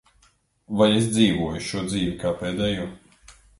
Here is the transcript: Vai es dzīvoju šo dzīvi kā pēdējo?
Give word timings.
Vai 0.79 0.87
es 1.01 1.09
dzīvoju 1.17 1.61
šo 1.69 1.85
dzīvi 1.93 2.17
kā 2.25 2.35
pēdējo? 2.43 2.91